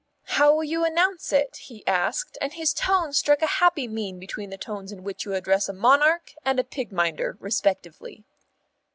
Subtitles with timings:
[0.23, 4.49] "How will you announce it?" he asked, and his tone struck a happy mean between
[4.49, 8.23] the tones in which you address a monarch and a pig minder respectively.